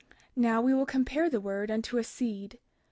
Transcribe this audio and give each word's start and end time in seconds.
32:28 0.35 0.37
Now, 0.37 0.61
we 0.63 0.73
will 0.73 0.85
compare 0.87 1.29
the 1.29 1.39
word 1.39 1.69
unto 1.69 1.99
a 1.99 2.03
seed. 2.03 2.57